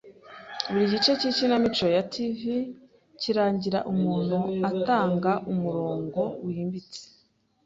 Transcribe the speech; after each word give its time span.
Buri 0.69 0.83
gice 0.91 1.11
cyikinamico 1.19 1.85
ya 1.95 2.03
TV 2.13 2.39
kirangira 3.21 3.79
umuntu 3.93 4.37
atanga 4.69 5.31
umurongo 5.51 6.21
wimbitse. 6.45 7.01